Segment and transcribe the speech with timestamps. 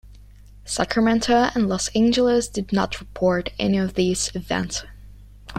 [0.65, 4.83] Sacramento and Los Angeles did not report any of these events.